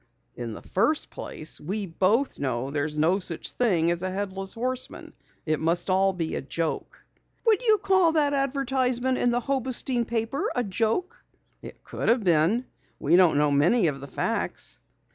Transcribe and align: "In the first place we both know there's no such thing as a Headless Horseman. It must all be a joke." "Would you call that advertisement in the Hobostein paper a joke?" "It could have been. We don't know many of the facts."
"In 0.35 0.53
the 0.53 0.63
first 0.63 1.11
place 1.11 1.61
we 1.61 1.85
both 1.85 2.39
know 2.39 2.71
there's 2.71 2.97
no 2.97 3.19
such 3.19 3.51
thing 3.51 3.91
as 3.91 4.01
a 4.01 4.09
Headless 4.09 4.55
Horseman. 4.55 5.13
It 5.45 5.59
must 5.59 5.91
all 5.91 6.11
be 6.11 6.33
a 6.33 6.41
joke." 6.41 7.05
"Would 7.45 7.61
you 7.61 7.77
call 7.77 8.11
that 8.13 8.33
advertisement 8.33 9.19
in 9.19 9.29
the 9.29 9.41
Hobostein 9.41 10.05
paper 10.05 10.49
a 10.55 10.63
joke?" 10.63 11.23
"It 11.61 11.83
could 11.83 12.09
have 12.09 12.23
been. 12.23 12.65
We 12.99 13.15
don't 13.15 13.37
know 13.37 13.51
many 13.51 13.85
of 13.89 14.01
the 14.01 14.07
facts." 14.07 14.79